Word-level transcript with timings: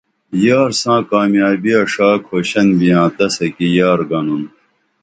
یار 0.45 0.71
ساں 0.81 1.01
کامیابیہ 1.09 1.79
ݜا 1.93 2.09
کھوشن 2.25 2.67
بیاں 2.79 3.07
تسہ 3.15 3.47
کی 3.55 3.67
یار 3.77 3.99
گنُن 4.09 4.43